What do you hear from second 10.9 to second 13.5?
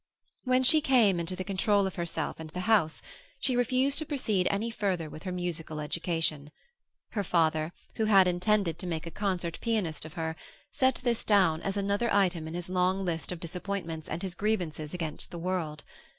this down as another item in his long list of